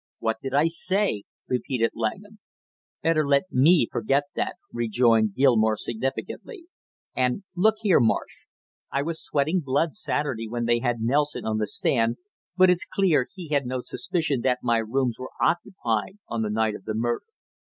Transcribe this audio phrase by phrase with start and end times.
[0.17, 2.39] "What did I say?" repeated Langham.
[3.03, 6.65] "Better let me forget that," rejoined Gilmore significantly.
[7.15, 8.47] "And look here, Marsh,
[8.91, 12.17] I was sweating blood Saturday when they had Nelson on the stand,
[12.57, 16.73] but it's clear he had no suspicion that my rooms were occupied on the night
[16.73, 17.25] of the murder.